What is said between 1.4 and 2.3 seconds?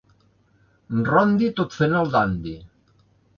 tot fent el